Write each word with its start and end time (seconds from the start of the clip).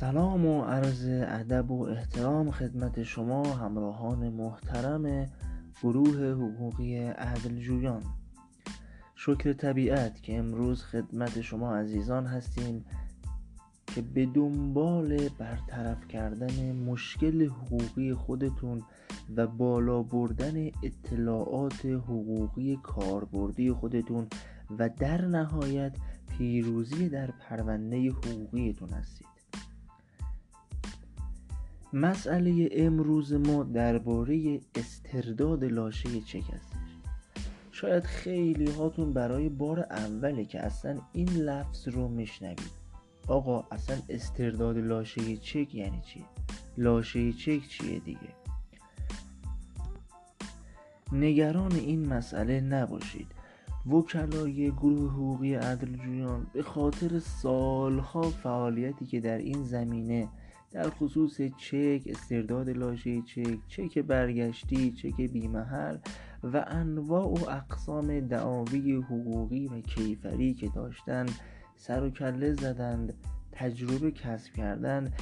سلام 0.00 0.46
و 0.46 0.62
عرض 0.64 1.06
ادب 1.08 1.70
و 1.70 1.82
احترام 1.82 2.50
خدمت 2.50 3.02
شما 3.02 3.42
همراهان 3.42 4.28
محترم 4.28 5.26
گروه 5.82 6.32
حقوقی 6.32 6.96
عدل 6.98 7.58
جویان 7.58 8.02
شکر 9.14 9.52
طبیعت 9.52 10.22
که 10.22 10.38
امروز 10.38 10.82
خدمت 10.82 11.40
شما 11.40 11.76
عزیزان 11.76 12.26
هستیم 12.26 12.84
که 13.86 14.02
به 14.02 14.26
دنبال 14.26 15.28
برطرف 15.28 16.08
کردن 16.08 16.72
مشکل 16.72 17.46
حقوقی 17.46 18.14
خودتون 18.14 18.82
و 19.36 19.46
بالا 19.46 20.02
بردن 20.02 20.66
اطلاعات 20.66 21.86
حقوقی 21.86 22.78
کاربردی 22.82 23.72
خودتون 23.72 24.26
و 24.78 24.88
در 24.88 25.24
نهایت 25.24 25.92
پیروزی 26.38 27.08
در 27.08 27.30
پرونده 27.30 28.10
حقوقیتون 28.10 28.88
هستید. 28.88 29.35
مسئله 31.96 32.68
امروز 32.72 33.32
ما 33.32 33.62
درباره 33.62 34.60
استرداد 34.74 35.64
لاشه 35.64 36.20
چک 36.20 36.50
هستش 36.54 36.76
شاید 37.72 38.04
خیلی 38.04 38.70
هاتون 38.70 39.12
برای 39.12 39.48
بار 39.48 39.80
اوله 39.80 40.44
که 40.44 40.60
اصلا 40.60 40.98
این 41.12 41.28
لفظ 41.28 41.88
رو 41.88 42.08
میشنوید 42.08 42.70
آقا 43.28 43.64
اصلا 43.70 43.96
استرداد 44.08 44.78
لاشه 44.78 45.36
چک 45.36 45.74
یعنی 45.74 46.02
چی؟ 46.06 46.24
لاشه 46.78 47.32
چک 47.32 47.68
چیه 47.68 47.98
دیگه؟ 47.98 48.28
نگران 51.12 51.72
این 51.72 52.08
مسئله 52.08 52.60
نباشید 52.60 53.26
وکلای 53.86 54.70
گروه 54.70 55.12
حقوقی 55.12 55.54
عدل 55.54 55.96
به 56.52 56.62
خاطر 56.62 57.18
سالها 57.18 58.22
فعالیتی 58.22 59.06
که 59.06 59.20
در 59.20 59.38
این 59.38 59.64
زمینه 59.64 60.28
در 60.76 60.90
خصوص 60.90 61.40
چک 61.40 62.02
استرداد 62.06 62.70
لاشه 62.70 63.22
چک 63.22 63.58
چک 63.68 63.98
برگشتی 63.98 64.92
چک 64.92 65.20
بیمهر 65.20 65.98
و 66.42 66.64
انواع 66.68 67.26
و 67.26 67.50
اقسام 67.50 68.20
دعاوی 68.20 68.92
حقوقی 68.92 69.68
و 69.68 69.80
کیفری 69.80 70.54
که 70.54 70.68
داشتند 70.68 71.30
سر 71.76 72.02
و 72.02 72.10
کله 72.10 72.52
زدند 72.52 73.14
تجربه 73.52 74.10
کسب 74.10 74.52
کردن 74.52 75.12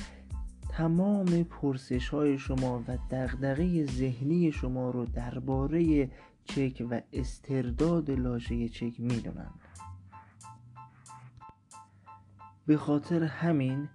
تمام 0.69 1.43
پرسش 1.43 2.09
های 2.09 2.39
شما 2.39 2.85
و 2.89 2.99
دغدغه 3.11 3.87
ذهنی 3.87 4.53
شما 4.53 4.91
رو 4.91 5.05
درباره 5.05 6.11
چک 6.45 6.87
و 6.91 7.01
استرداد 7.13 8.11
لاشه 8.11 8.69
چک 8.69 9.01
می‌دونند 9.01 9.61
به 12.67 12.77
خاطر 12.77 13.23
همین 13.23 13.89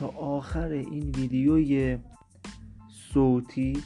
تا 0.00 0.08
آخر 0.08 0.68
این 0.68 1.10
ویدیوی 1.10 1.98
صوتی 2.88 3.82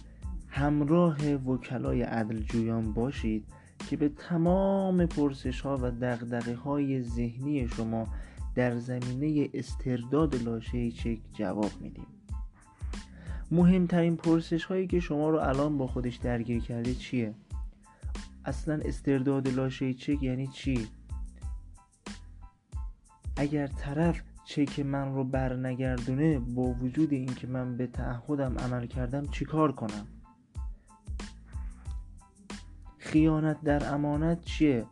همراه 0.48 1.34
وکلای 1.34 2.02
عدل 2.02 2.38
جویان 2.38 2.92
باشید 2.92 3.44
که 3.90 3.96
به 3.96 4.08
تمام 4.08 5.06
پرسش 5.06 5.60
ها 5.60 5.78
و 5.82 5.90
دغدغه 5.90 6.54
های 6.54 7.02
ذهنی 7.02 7.68
شما 7.68 8.06
در 8.54 8.78
زمینه 8.78 9.48
استرداد 9.54 10.42
لاشه 10.42 10.90
چک 10.90 11.18
جواب 11.34 11.70
میدیم 11.80 12.06
مهمترین 13.50 14.16
پرسش 14.16 14.64
هایی 14.64 14.86
که 14.86 15.00
شما 15.00 15.30
رو 15.30 15.38
الان 15.38 15.78
با 15.78 15.86
خودش 15.86 16.16
درگیر 16.16 16.62
کرده 16.62 16.94
چیه؟ 16.94 17.34
اصلا 18.44 18.80
استرداد 18.84 19.48
لاشه 19.48 19.94
چک 19.94 20.22
یعنی 20.22 20.46
چی؟ 20.46 20.88
اگر 23.36 23.66
طرف 23.66 24.22
چک 24.50 24.80
من 24.80 25.14
رو 25.14 25.24
برنگردونه 25.24 26.38
با 26.38 26.62
وجود 26.62 27.12
اینکه 27.12 27.46
من 27.46 27.76
به 27.76 27.86
تعهدم 27.86 28.58
عمل 28.58 28.86
کردم 28.86 29.26
چیکار 29.26 29.72
کنم؟ 29.72 30.06
خیانت 32.98 33.62
در 33.62 33.94
امانت 33.94 34.40
چیه؟ 34.44 34.84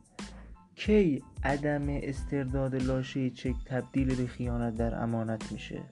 کی 0.74 1.22
عدم 1.44 1.86
استرداد 1.88 2.74
لاشه 2.74 3.30
چک 3.30 3.54
تبدیل 3.66 4.14
به 4.14 4.26
خیانت 4.26 4.74
در 4.74 5.02
امانت 5.02 5.52
میشه 5.52 5.82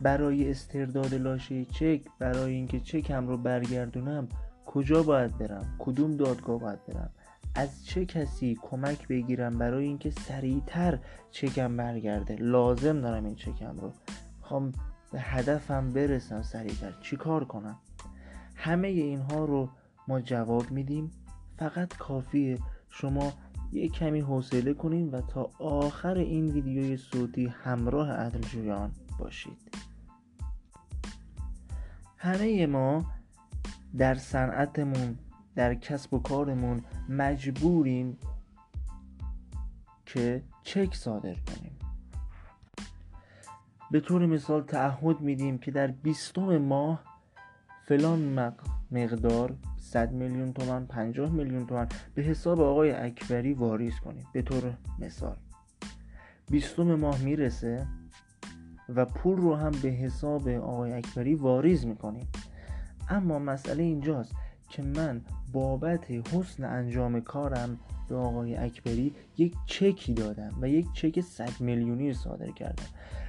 برای 0.00 0.50
استرداد 0.50 1.14
لاشه 1.14 1.64
چک 1.64 2.02
برای 2.18 2.52
اینکه 2.52 2.80
چکم 2.80 3.28
رو 3.28 3.36
برگردونم 3.36 4.28
کجا 4.66 5.02
باید 5.02 5.38
برم 5.38 5.76
کدوم 5.78 6.16
دادگاه 6.16 6.60
باید 6.60 6.86
برم 6.86 7.10
از 7.54 7.86
چه 7.86 8.06
کسی 8.06 8.58
کمک 8.62 9.08
بگیرم 9.08 9.58
برای 9.58 9.84
اینکه 9.84 10.10
سریعتر 10.10 10.98
چکم 11.30 11.76
برگرده؟ 11.76 12.36
لازم 12.36 13.00
دارم 13.00 13.24
این 13.24 13.34
چکم 13.34 13.76
رو. 13.76 13.92
خوام 14.40 14.72
به 15.12 15.20
هدفم 15.20 15.92
برسم 15.92 16.42
سریعتر. 16.42 16.92
چیکار 17.00 17.44
کنم؟ 17.44 17.78
همه 18.54 18.88
اینها 18.88 19.44
رو 19.44 19.68
ما 20.08 20.20
جواب 20.20 20.70
میدیم. 20.70 21.10
فقط 21.58 21.96
کافیه 21.96 22.58
شما 22.88 23.32
یه 23.72 23.88
کمی 23.88 24.20
حوصله 24.20 24.74
کنین 24.74 25.10
و 25.10 25.20
تا 25.20 25.50
آخر 25.58 26.14
این 26.14 26.46
ویدیوی 26.50 26.96
صوتی 26.96 27.46
همراه 27.46 28.10
عدل 28.10 28.40
جویان 28.40 28.92
باشید. 29.18 29.74
همه 32.16 32.66
ما 32.66 33.04
در 33.98 34.14
صنعتمون 34.14 35.18
در 35.54 35.74
کسب 35.74 36.14
و 36.14 36.18
کارمون 36.18 36.80
مجبوریم 37.08 38.18
که 40.06 40.42
چک 40.62 40.94
صادر 40.94 41.34
کنیم. 41.34 41.78
به 43.90 44.00
طور 44.00 44.26
مثال 44.26 44.62
تعهد 44.62 45.20
میدیم 45.20 45.58
که 45.58 45.70
در 45.70 45.86
بیستم 45.86 46.58
ماه 46.58 47.04
فلان 47.86 48.50
مقدار 48.90 49.56
100 49.78 50.12
میلیون 50.12 50.52
تومن 50.52 50.86
50 50.86 51.30
میلیون 51.30 51.66
تومن 51.66 51.88
به 52.14 52.22
حساب 52.22 52.60
آقای 52.60 52.90
اکبری 52.90 53.52
واریز 53.52 54.00
کنیم. 54.00 54.26
به 54.32 54.42
طور 54.42 54.74
مثال. 54.98 55.36
بیستم 56.50 56.94
ماه 56.94 57.22
می‌رسه 57.22 57.86
و 58.88 59.04
پول 59.04 59.36
رو 59.36 59.54
هم 59.54 59.70
به 59.70 59.88
حساب 59.88 60.48
آقای 60.48 60.92
اکبری 60.92 61.34
واریز 61.34 61.86
می‌کنیم. 61.86 62.28
اما 63.08 63.38
مسئله 63.38 63.82
اینجاست 63.82 64.34
که 64.68 64.82
من 64.82 65.20
بابت 65.52 66.10
حسن 66.10 66.64
انجام 66.64 67.20
کارم 67.20 67.78
به 68.08 68.16
آقای 68.16 68.56
اکبری 68.56 69.14
یک 69.38 69.54
چکی 69.66 70.14
دادم 70.14 70.54
و 70.60 70.68
یک 70.68 70.86
چک 70.92 71.20
100 71.20 71.60
میلیونی 71.60 72.14
صادر 72.14 72.50
کردم. 72.50 72.86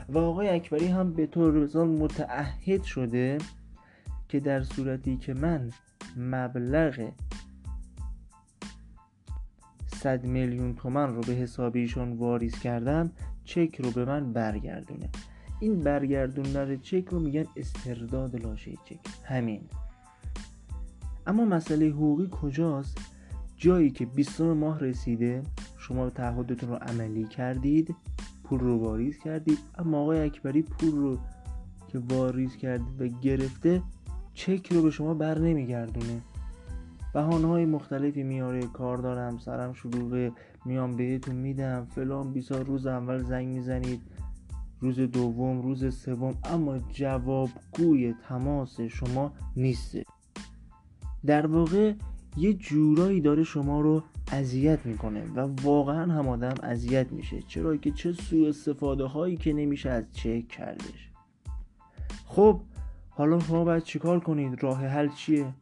و 0.09 0.17
آقای 0.17 0.49
اکبری 0.49 0.87
هم 0.87 1.13
به 1.13 1.27
طور 1.27 1.63
مثال 1.63 1.87
متعهد 1.87 2.83
شده 2.83 3.37
که 4.29 4.39
در 4.39 4.63
صورتی 4.63 5.17
که 5.17 5.33
من 5.33 5.69
مبلغ 6.17 7.11
100 9.87 10.25
میلیون 10.25 10.75
تومن 10.75 11.15
رو 11.15 11.21
به 11.21 11.33
حساب 11.33 11.75
ایشون 11.75 12.13
واریز 12.13 12.59
کردم 12.59 13.11
چک 13.45 13.81
رو 13.83 13.91
به 13.91 14.05
من 14.05 14.33
برگردونه. 14.33 15.09
این 15.59 15.79
برگردوندن 15.79 16.77
چک 16.77 17.05
رو 17.09 17.19
میگن 17.19 17.45
استرداد 17.57 18.45
لاشه 18.45 18.71
چک. 18.71 18.99
همین. 19.23 19.61
اما 21.27 21.45
مسئله 21.45 21.85
حقوقی 21.85 22.27
کجاست؟ 22.31 22.97
جایی 23.57 23.91
که 23.91 24.05
20 24.05 24.41
ماه 24.41 24.79
رسیده 24.79 25.43
شما 25.77 26.09
تعهدتون 26.09 26.69
رو 26.69 26.75
عملی 26.75 27.23
کردید 27.23 27.95
پول 28.43 28.59
رو 28.59 28.77
واریز 28.77 29.17
کردید 29.17 29.59
اما 29.77 30.01
آقای 30.01 30.19
اکبری 30.19 30.61
پول 30.61 30.91
رو 30.91 31.17
که 31.87 31.99
واریز 31.99 32.55
کردید 32.55 33.01
و 33.01 33.07
گرفته 33.19 33.81
چک 34.33 34.73
رو 34.73 34.81
به 34.81 34.91
شما 34.91 35.13
بر 35.13 35.39
نمیگردونه. 35.39 36.21
بهانه 37.13 37.65
مختلفی 37.65 38.23
میاره 38.23 38.61
کار 38.61 38.97
دارم 38.97 39.37
سرم 39.37 39.73
شلوغه 39.73 40.31
میام 40.65 40.95
بهتون 40.95 41.35
میدم 41.35 41.85
فلان 41.85 42.33
بیسا 42.33 42.61
روز 42.61 42.87
اول 42.87 43.23
زنگ 43.23 43.47
می‌زنید 43.47 44.01
روز 44.79 44.99
دوم 44.99 45.61
روز 45.61 45.95
سوم 45.95 46.33
اما 46.43 46.77
جوابگوی 46.77 48.13
تماس 48.27 48.81
شما 48.81 49.33
نیسته 49.55 50.03
در 51.25 51.47
واقع 51.47 51.93
یه 52.37 52.53
جورایی 52.53 53.21
داره 53.21 53.43
شما 53.43 53.81
رو 53.81 54.03
اذیت 54.31 54.85
می‌کنه 54.85 55.23
و 55.35 55.39
واقعا 55.39 56.11
هم 56.13 56.27
آدم 56.27 56.55
اذیت 56.63 57.11
میشه. 57.11 57.41
چرا 57.41 57.77
که 57.77 57.91
چه 57.91 58.13
سوء 58.13 58.49
استفاده 58.49 59.03
هایی 59.03 59.37
که 59.37 59.53
نمیشه 59.53 59.89
از 59.89 60.03
چک 60.13 60.47
کردش. 60.47 61.09
خب 62.25 62.61
حالا 63.09 63.39
شما 63.39 63.63
باید 63.63 63.83
چیکار 63.83 64.19
کنید؟ 64.19 64.63
راه 64.63 64.85
حل 64.85 65.09
چیه؟ 65.09 65.53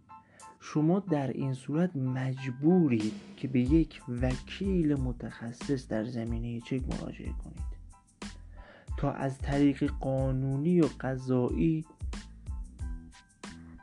شما 0.59 0.99
در 0.99 1.27
این 1.27 1.53
صورت 1.53 1.95
مجبورید 1.95 3.13
که 3.37 3.47
به 3.47 3.59
یک 3.59 4.01
وکیل 4.21 4.93
متخصص 4.93 5.87
در 5.87 6.03
زمینه 6.03 6.59
چک 6.59 6.81
مراجعه 6.89 7.33
کنید. 7.43 7.69
تا 8.97 9.11
از 9.11 9.37
طریق 9.37 9.91
قانونی 9.99 10.81
و 10.81 10.87
قضایی 10.99 11.85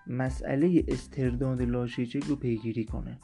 مسئله 0.06 0.84
استرداد 0.88 1.62
لاشه 1.62 2.06
چک 2.06 2.24
رو 2.24 2.36
پیگیری 2.36 2.84
کنه. 2.84 3.18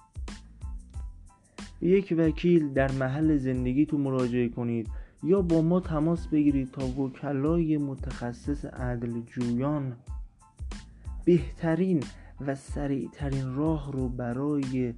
یک 1.80 2.14
وکیل 2.18 2.72
در 2.72 2.92
محل 2.92 3.36
زندگی 3.36 3.86
تو 3.86 3.98
مراجعه 3.98 4.48
کنید 4.48 4.88
یا 5.22 5.42
با 5.42 5.62
ما 5.62 5.80
تماس 5.80 6.26
بگیرید 6.28 6.70
تا 6.70 6.86
وکلای 6.86 7.76
متخصص 7.76 8.64
عدل 8.64 9.20
جویان 9.20 9.96
بهترین 11.24 12.02
و 12.46 12.54
سریعترین 12.54 13.54
راه 13.54 13.92
رو 13.92 14.08
برای 14.08 14.94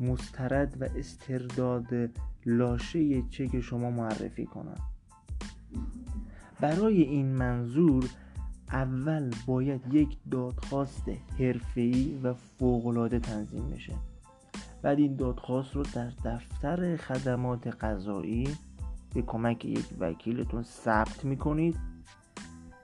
مسترد 0.00 0.76
و 0.80 0.84
استرداد 0.98 2.10
لاشه 2.46 3.22
چک 3.22 3.60
شما 3.60 3.90
معرفی 3.90 4.46
کنم 4.46 4.78
برای 6.60 7.02
این 7.02 7.26
منظور 7.26 8.04
اول 8.70 9.30
باید 9.46 9.94
یک 9.94 10.16
دادخواست 10.30 11.08
حرفه‌ای 11.38 12.18
و 12.22 12.34
فوق‌العاده 12.34 13.18
تنظیم 13.18 13.70
بشه. 13.70 13.94
بعد 14.82 14.98
این 14.98 15.16
دادخواست 15.16 15.76
رو 15.76 15.82
در 15.82 16.12
دفتر 16.24 16.96
خدمات 16.96 17.66
قضایی 17.66 18.56
به 19.14 19.22
کمک 19.22 19.64
یک 19.64 19.86
وکیلتون 20.00 20.62
ثبت 20.62 21.24
می‌کنید. 21.24 21.76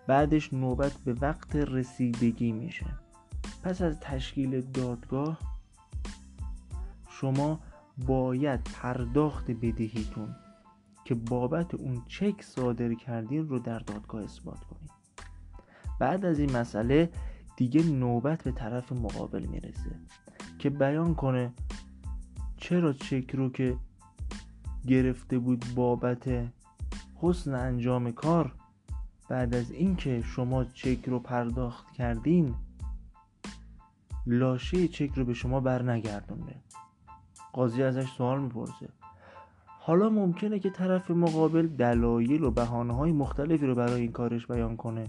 بعدش 0.07 0.53
نوبت 0.53 0.93
به 1.05 1.13
وقت 1.13 1.57
رسیدگی 1.57 2.53
میشه. 2.53 2.87
پس 3.63 3.83
از 3.83 4.01
تشکیل 4.01 4.61
دادگاه 4.61 5.39
شما 7.09 7.61
باید 8.07 8.61
پرداخت 8.61 9.51
بدهیتون 9.51 10.35
که 11.05 11.15
بابت 11.15 11.75
اون 11.75 12.03
چک 12.09 12.43
صادر 12.43 12.95
کردین 12.95 13.49
رو 13.49 13.59
در 13.59 13.79
دادگاه 13.79 14.25
اثبات 14.25 14.65
کنید. 14.65 14.84
بعد 15.99 16.25
از 16.25 16.39
این 16.39 16.57
مسئله 16.57 17.11
دیگه 17.57 17.83
نوبت 17.83 18.43
به 18.43 18.53
طرف 18.53 18.93
مقابل 18.93 19.47
می‌رسه 19.47 20.01
که 20.59 20.71
بیان 20.71 21.15
کنه 21.15 21.53
چرا 22.57 22.93
چک 22.93 23.31
رو 23.35 23.51
که 23.51 23.77
گرفته 24.87 25.39
بود 25.39 25.65
بابت 25.75 26.29
حسن 27.15 27.55
انجام 27.55 28.13
کار 28.13 28.53
بعد 29.29 29.55
از 29.55 29.71
اینکه 29.71 30.23
شما 30.23 30.65
چک 30.65 30.99
رو 31.07 31.19
پرداخت 31.19 31.93
کردین 31.93 32.55
لاشه 34.27 34.89
چک 34.89 35.11
رو 35.17 35.25
به 35.25 35.35
شما 35.35 35.61
بر 35.61 35.83
نگردونده 35.83 36.57
قاضی 37.53 37.83
ازش 37.83 38.09
سوال 38.09 38.41
می‌پرسه. 38.41 38.89
حالا 39.67 40.09
ممکنه 40.09 40.59
که 40.59 40.71
طرف 40.71 41.11
مقابل 41.11 41.67
دلایل 41.67 42.45
و 42.45 42.51
بحانه 42.51 42.95
های 42.95 43.13
مختلفی 43.13 43.67
رو 43.67 43.75
برای 43.75 44.01
این 44.01 44.13
کارش 44.13 44.47
بیان 44.47 44.77
کنه. 44.77 45.05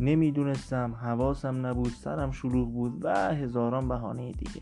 نمی‌دونستم 0.00 0.94
حواسم 1.02 1.66
نبود 1.66 1.90
سرم 1.90 2.30
شلوغ 2.30 2.72
بود 2.72 3.04
و 3.04 3.34
هزاران 3.34 3.88
بهانه 3.88 4.32
دیگه. 4.32 4.60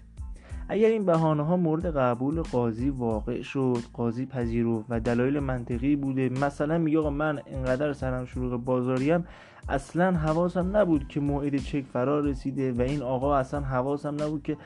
اگر 0.68 0.88
این 0.88 1.04
بهانه 1.04 1.42
ها 1.42 1.56
مورد 1.56 1.96
قبول 1.96 2.42
قاضی 2.42 2.90
واقع 2.90 3.42
شد 3.42 3.82
قاضی 3.92 4.26
پذیرو 4.26 4.84
و 4.88 5.00
دلایل 5.00 5.38
منطقی 5.38 5.96
بوده 5.96 6.28
مثلا 6.28 6.78
میگه 6.78 6.98
آقا 6.98 7.10
من 7.10 7.40
انقدر 7.46 7.92
سرم 7.92 8.24
شلوغ 8.24 8.64
بازاریم 8.64 9.24
اصلا 9.68 10.12
حواسم 10.12 10.76
نبود 10.76 11.08
که 11.08 11.20
موعد 11.20 11.56
چک 11.56 11.84
فرا 11.92 12.20
رسیده 12.20 12.72
و 12.72 12.80
این 12.80 13.02
آقا 13.02 13.36
اصلا 13.36 13.60
حواسم 13.60 14.14
نبود 14.22 14.42
که 14.42 14.56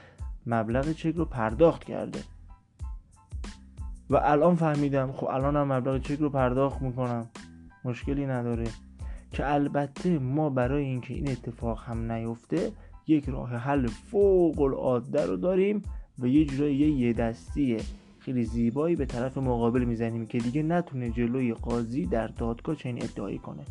مبلغ 0.47 0.93
چک 0.93 1.15
رو 1.15 1.25
پرداخت 1.25 1.85
کرده. 1.85 2.19
و 4.11 4.17
الان 4.17 4.55
فهمیدم 4.55 5.13
خب 5.13 5.27
الان 5.27 5.57
هم 5.57 5.73
مبلغ 5.73 6.03
چک 6.03 6.19
رو 6.19 6.31
پرداخت 6.31 6.83
می‌کنم. 6.83 7.27
مشکلی 7.85 8.27
نداره. 8.27 8.65
که 9.33 9.53
البته 9.53 10.19
ما 10.19 10.51
برای 10.51 10.85
اینکه 10.85 11.15
این 11.15 11.31
اتفاق 11.31 11.83
هم 11.85 12.13
نیفته 12.13 12.73
یک 13.07 13.29
راه 13.29 13.51
حل 13.51 13.87
فوق 13.87 14.61
العاده 14.61 15.27
رو 15.27 15.37
داریم 15.37 15.83
و 16.19 16.27
یه 16.27 16.45
جورایی 16.45 16.77
یه 16.77 17.13
دستی 17.13 17.77
خیلی 18.19 18.45
زیبایی 18.45 18.97
به 18.97 19.07
طرف 19.07 19.39
مقابل 19.39 19.85
می‌زنیم 19.85 20.27
که 20.27 20.39
دیگه 20.39 20.63
نتونه 20.63 21.11
جلوی 21.11 21.55
قاضی 21.55 22.07
در 22.07 22.27
دادگاه 22.27 22.77
چنین 22.77 23.03
ادعایی 23.03 23.39
کنه. 23.39 23.63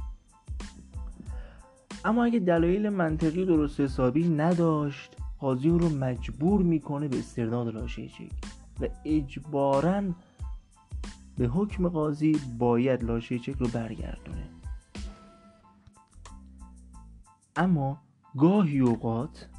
اما 2.06 2.24
اگه 2.24 2.40
دلایل 2.40 2.90
منطقی 2.90 3.46
درست 3.46 3.80
حسابی 3.80 4.30
نداشت 4.30 5.16
قاضی 5.40 5.69
رو 5.69 5.90
مجبور 5.90 6.62
می‌کنه 6.62 7.08
به 7.08 7.19
استرداد 7.19 7.75
لاشه 7.75 8.08
چک 8.08 8.31
و 8.81 8.88
اجبارا 9.06 10.04
به 11.38 11.48
حکم 11.48 11.90
قاضی 11.90 12.38
باید 12.60 13.04
لاشه 13.04 13.40
چک 13.40 13.56
رو 13.60 13.68
برگردونه. 13.68 14.61
اما 17.56 18.01
گاهی 18.38 18.80
اوقات 18.80 19.50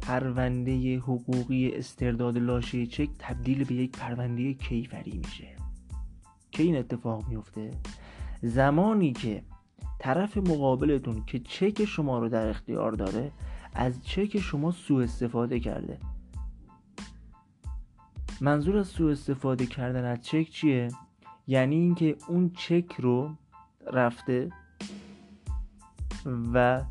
پرونده 0.00 0.98
حقوقی 0.98 1.70
استرداد 1.70 2.38
لاشه 2.38 2.86
چک 2.86 3.08
تبدیل 3.18 3.64
به 3.64 3.74
یک 3.74 3.98
پرونده 3.98 4.54
کیفری 4.54 5.18
میشه. 5.18 5.56
که 6.52 6.62
این 6.62 6.76
اتفاق 6.76 7.28
میفته؟ 7.28 7.70
زمانی 8.42 9.12
که 9.12 9.42
طرف 9.98 10.36
مقابلتون 10.36 11.24
که 11.24 11.38
چک 11.38 11.84
شما 11.84 12.18
رو 12.18 12.28
در 12.28 12.48
اختیار 12.48 12.92
داره 12.92 13.32
از 13.74 14.02
چک 14.02 14.38
شما 14.38 14.70
سوء 14.70 15.02
استفاده 15.02 15.60
کرده. 15.60 15.98
منظور 18.40 18.76
از 18.76 18.88
سوء 18.88 19.12
استفاده 19.12 19.66
کردن 19.66 20.04
از 20.04 20.20
چک 20.20 20.50
چیه؟ 20.50 20.88
یعنی 21.46 21.76
اینکه 21.76 22.16
اون 22.28 22.50
چک 22.50 22.92
رو 22.98 23.30
رفته 23.92 24.50
و 26.54 26.82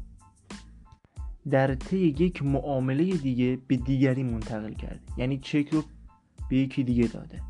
در 1.49 1.75
طی 1.75 1.97
یک 1.97 2.43
معامله 2.43 3.03
دیگه 3.17 3.59
به 3.67 3.77
دیگری 3.77 4.23
منتقل 4.23 4.73
کرده. 4.73 4.99
یعنی 5.17 5.37
چک 5.37 5.67
رو 5.71 5.83
به 6.49 6.57
یکی 6.57 6.83
دیگه 6.83 7.07
داده. 7.07 7.41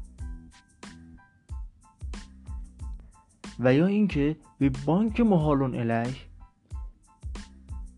و 3.59 3.73
یا 3.73 3.85
اینکه 3.85 4.35
به 4.59 4.71
بانک 4.85 5.19
محالون 5.19 5.75
الیه 5.75 6.15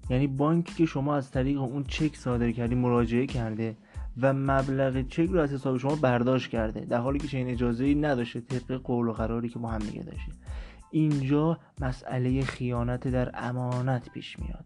یعنی 0.09 0.27
بانکی 0.27 0.73
که 0.73 0.85
شما 0.85 1.15
از 1.15 1.31
طریق 1.31 1.61
اون 1.61 1.83
چک 1.83 2.15
صادر 2.15 2.51
کردی 2.51 2.75
مراجعه 2.75 3.25
کرده 3.25 3.77
و 4.21 4.33
مبلغ 4.33 5.07
چک 5.07 5.29
رو 5.29 5.39
از 5.39 5.53
حساب 5.53 5.77
شما 5.77 5.95
برداشت 5.95 6.49
کرده 6.49 6.79
در 6.79 6.97
حالی 6.97 7.19
که 7.19 7.27
چنین 7.27 7.49
اجازه 7.49 7.85
ای 7.85 7.95
نداشته 7.95 8.41
طبق 8.41 8.71
قول 8.71 9.07
و 9.07 9.13
قراری 9.13 9.49
که 9.49 9.59
ما 9.59 9.71
هم 9.71 9.79
داشتیم. 9.79 10.33
اینجا 10.91 11.59
مسئله 11.81 12.41
خیانت 12.41 13.07
در 13.07 13.31
امانت 13.33 14.09
پیش 14.09 14.39
میاد. 14.39 14.65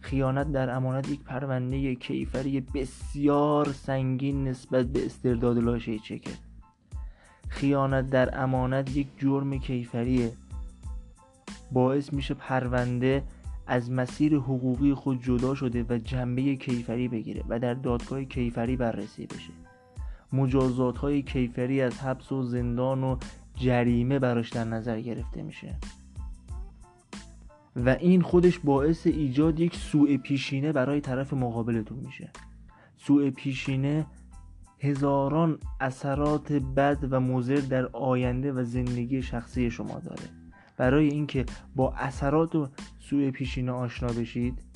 خیانت 0.00 0.52
در 0.52 0.70
امانت 0.70 1.08
یک 1.08 1.20
پرونده 1.24 1.94
کیفری 1.94 2.60
بسیار 2.60 3.72
سنگین 3.72 4.48
نسبت 4.48 4.86
به 4.86 5.06
استرداد 5.06 5.58
لاشه 5.58 5.98
چکه. 5.98 6.30
خیانت 7.48 8.10
در 8.10 8.42
امانت 8.42 8.96
یک 8.96 9.08
جرم 9.18 9.58
کیفریه 9.58 10.32
باعث 11.72 12.12
میشه 12.12 12.34
پرونده 12.34 13.22
از 13.66 13.90
مسیر 13.90 14.36
حقوقی 14.36 14.94
خود 14.94 15.22
جدا 15.22 15.54
شده 15.54 15.84
و 15.88 15.98
جنبه 15.98 16.56
کیفری 16.56 17.08
بگیره 17.08 17.44
و 17.48 17.58
در 17.58 17.74
دادگاه 17.74 18.24
کیفری 18.24 18.76
بررسی 18.76 19.26
بشه. 19.26 19.52
مجازات 20.32 20.98
های 20.98 21.22
کیفری 21.22 21.82
از 21.82 21.98
حبس 22.00 22.32
و 22.32 22.42
زندان 22.42 23.04
و 23.04 23.16
جریمه 23.60 24.18
براش 24.18 24.48
در 24.48 24.64
نظر 24.64 25.00
گرفته 25.00 25.42
میشه. 25.42 25.74
و 27.76 27.88
این 27.88 28.22
خودش 28.22 28.58
باعث 28.58 29.06
ایجاد 29.06 29.60
یک 29.60 29.76
سوء 29.76 30.16
پیشینه 30.16 30.72
برای 30.72 31.00
طرف 31.00 31.32
مقابلتون 31.32 31.98
میشه. 31.98 32.30
سوء 32.96 33.30
پیشینه 33.30 34.06
هزاران 34.80 35.58
اثرات 35.80 36.52
بد 36.52 36.98
و 37.10 37.20
مضر 37.20 37.60
در 37.60 37.86
آینده 37.86 38.52
و 38.52 38.64
زندگی 38.64 39.22
شخصی 39.22 39.70
شما 39.70 40.00
داره. 40.00 40.22
برای 40.76 41.08
اینکه 41.08 41.46
با 41.76 41.92
اثرات 41.92 42.56
و 42.56 42.68
سوء 42.98 43.30
پیشینه 43.30 43.72
آشنا 43.72 44.08
بشید 44.08 44.67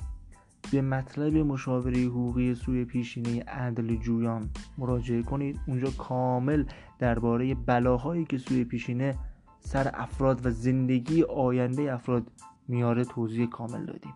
به 0.73 0.81
مطلب 0.81 1.37
مشاوره 1.37 1.99
حقوقی 1.99 2.55
سوی 2.55 2.85
پیشینه 2.85 3.43
عدل 3.43 3.95
جویان 3.95 4.49
مراجعه 4.77 5.23
کنید. 5.23 5.59
اونجا 5.67 5.89
کامل 5.97 6.65
درباره 6.99 7.55
بلاهایی 7.55 8.25
که 8.25 8.37
سوی 8.37 8.63
پیشینه 8.63 9.15
سر 9.59 9.91
افراد 9.93 10.45
و 10.45 10.49
زندگی 10.49 11.23
آینده 11.23 11.93
افراد 11.93 12.23
میاره 12.67 13.03
توضیح 13.05 13.45
کامل 13.45 13.85
دادیم. 13.85 14.13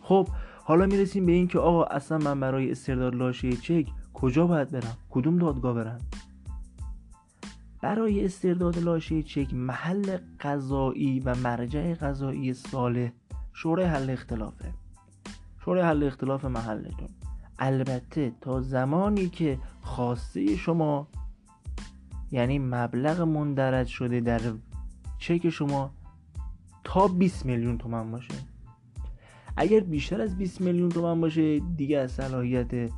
خب 0.00 0.28
حالا 0.64 0.86
می‌رسیم 0.86 1.26
به 1.26 1.32
این 1.32 1.48
که 1.48 1.58
آقا 1.58 1.84
اصلا 1.84 2.18
من 2.18 2.40
برای 2.40 2.70
استرداد 2.70 3.14
لاشه 3.14 3.52
چک 3.52 3.86
کجا 4.14 4.46
باید 4.46 4.70
برم؟ 4.70 4.96
کدوم 5.10 5.38
دادگاه 5.38 5.74
برم؟ 5.74 5.98
برای 7.82 8.24
استرداد 8.24 8.78
لاشه 8.78 9.22
چک 9.22 9.54
محل 9.54 10.18
قضایی 10.40 11.20
و 11.20 11.34
مرجع 11.34 11.94
قضایی 11.94 12.54
صالح 12.54 13.10
شورای 13.54 13.86
حل 13.86 14.10
اختلافه 14.10 14.72
شورای 15.64 15.82
حل 15.82 16.02
اختلاف 16.02 16.44
محلتون. 16.44 17.08
البته 17.58 18.32
تا 18.40 18.60
زمانی 18.60 19.28
که 19.28 19.58
خواسته 19.82 20.56
شما 20.56 21.08
یعنی 22.30 22.58
مبلغ 22.58 23.20
مندرج 23.20 23.86
شده 23.86 24.20
در 24.20 24.40
چک 25.18 25.50
شما 25.50 25.90
تا 26.84 27.08
20 27.08 27.46
میلیون 27.46 27.78
تومن 27.78 28.10
باشه. 28.10 28.34
اگر 29.56 29.80
بیشتر 29.80 30.20
از 30.20 30.38
20 30.38 30.60
میلیون 30.60 30.88
تومن 30.88 31.20
باشه 31.20 31.58
دیگه 31.58 31.98
از 31.98 32.12
صلاحیت 32.12 32.90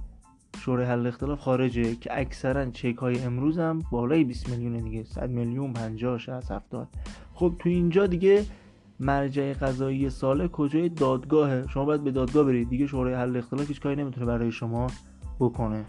شورای 0.58 0.86
حل 0.86 1.06
اختلاف 1.06 1.40
خارجه 1.40 1.94
که 1.94 2.20
اکثرا 2.20 2.70
چک 2.70 2.96
های 2.96 3.22
امروز 3.22 3.58
هم 3.58 3.78
بالای 3.90 4.24
20 4.24 4.48
میلیون 4.48 4.84
دیگه. 4.84 5.04
100 5.04 5.30
میلیون 5.30 5.72
50 5.72 6.18
60 6.18 6.50
70 6.50 6.88
خب 7.34 7.54
تو 7.58 7.68
اینجا 7.68 8.06
دیگه 8.06 8.46
مرجع 9.00 9.52
قضایی 9.52 10.10
ساله 10.10 10.48
کجای 10.48 10.88
دادگاهه؟ 10.88 11.66
شما 11.68 11.84
باید 11.84 12.04
به 12.04 12.10
دادگاه 12.10 12.44
برید 12.44 12.68
دیگه 12.68 12.86
شورای 12.86 13.14
حل 13.14 13.36
اختلاف 13.36 13.68
هیچ 13.68 13.80
کاری 13.80 13.96
نمی‌تونه 13.96 14.26
برای 14.26 14.52
شما 14.52 14.86
بکنه. 15.40 15.84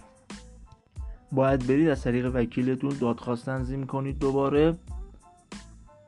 باید 1.31 1.67
برید 1.67 1.89
از 1.89 2.03
طریق 2.03 2.31
وکیلتون 2.35 2.91
دادخواست 3.01 3.45
تنظیم 3.45 3.85
کنید 3.85 4.19
دوباره. 4.19 4.77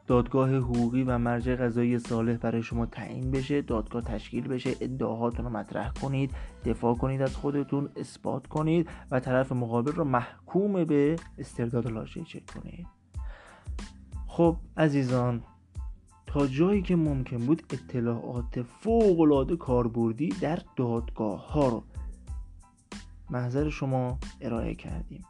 دادگاه 0.07 0.55
حقوقی 0.55 1.03
و 1.03 1.17
مرجع 1.17 1.55
قضایی 1.55 1.99
صالح 1.99 2.37
برای 2.37 2.63
شما 2.63 2.85
تعیین 2.85 3.31
بشه 3.31 3.61
دادگاه 3.61 4.01
تشکیل 4.01 4.47
بشه 4.47 4.75
ادعاهاتون 4.81 5.45
رو 5.45 5.51
مطرح 5.51 5.91
کنید 6.01 6.31
دفاع 6.65 6.95
کنید 6.95 7.21
از 7.21 7.35
خودتون 7.35 7.89
اثبات 7.95 8.47
کنید 8.47 8.89
و 9.11 9.19
طرف 9.19 9.51
مقابل 9.51 9.91
رو 9.91 10.03
محکوم 10.03 10.83
به 10.83 11.15
استرداد 11.37 11.91
لاشه 11.91 12.23
کنید. 12.55 12.87
خب 14.27 14.57
عزیزان 14.77 15.43
تا 16.29 16.47
جایی 16.47 16.81
که 16.81 16.95
ممکن 16.95 17.37
بود 17.37 17.63
اطلاعات 17.73 18.61
فوق 18.61 19.19
العاده 19.19 19.55
کاربردی 19.55 20.29
در 20.29 20.59
دادگاه 20.75 21.51
ها 21.51 21.69
رو 21.69 21.83
محضر 23.29 23.69
شما 23.69 24.19
ارائه 24.41 24.75
کردیم. 24.75 25.25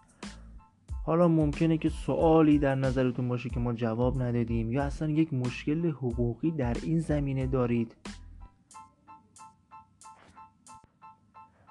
حالا 1.05 1.27
ممکنه 1.27 1.77
که 1.77 1.89
سوالی 1.89 2.59
در 2.59 2.75
نظرتون 2.75 3.27
باشه 3.27 3.49
که 3.49 3.59
ما 3.59 3.73
جواب 3.73 4.21
ندادیم 4.21 4.71
یا 4.71 4.83
اصلا 4.83 5.09
یک 5.09 5.33
مشکل 5.33 5.89
حقوقی 5.89 6.51
در 6.51 6.77
این 6.83 6.99
زمینه 6.99 7.47
دارید. 7.47 7.95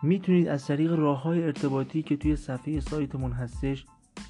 می‌تونید 0.03 0.49
از 0.49 0.67
طریق 0.67 0.93
راه 0.93 1.23
های 1.23 1.43
ارتباطی 1.43 2.03
که 2.03 2.17
توی 2.17 2.37
صفحه 2.37 2.81
سایتمون 2.81 3.33
هستش 3.33 3.87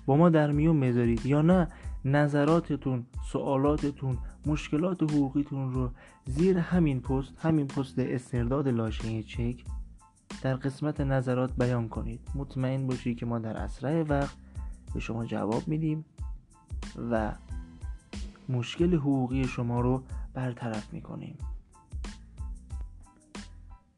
با 0.06 0.16
ما 0.16 0.28
در 0.28 0.50
میون 0.50 0.80
بذارید 0.80 1.26
یا 1.26 1.42
نه 1.42 1.68
نظراتتون 2.04 3.06
سوالاتتون 3.32 4.18
مشکلات 4.47 5.02
حقوقیتون 5.02 5.73
رو 5.73 5.90
زیر 6.26 6.59
همین 6.59 7.00
پست 7.00 7.33
همین 7.38 7.66
پست 7.66 7.99
استرداد 7.99 8.68
لاشه 8.68 9.23
چک 9.23 9.64
در 10.42 10.57
قسمت 10.57 11.00
نظرات 11.00 11.57
بیان 11.57 11.88
کنید. 11.88 12.21
مطمئن 12.35 12.87
باشید 12.87 13.18
که 13.18 13.26
ما 13.26 13.38
در 13.38 13.57
اسرع 13.57 14.02
وقت 14.02 14.37
به 14.95 15.00
شما 15.00 15.25
جواب 15.25 15.68
میدیم 15.68 16.04
و 17.11 17.33
مشکل 18.49 18.95
حقوقی 18.95 19.45
شما 19.45 19.80
رو 19.80 20.02
برطرف 20.35 20.92
می‌کنیم. 20.92 21.38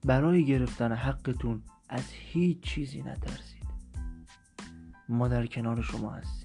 برای 0.05 0.45
گرفتن 0.45 0.93
حقتون 0.93 1.63
از 1.89 2.05
هیچ 2.11 2.61
چیزی 2.61 3.03
نترسید. 3.03 3.61
ما 5.09 5.29
در 5.29 5.47
کنار 5.47 5.83
شما 5.83 6.11
هستیم. 6.11 6.40